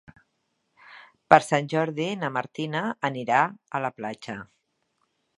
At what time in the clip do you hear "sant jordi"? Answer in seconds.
1.47-2.07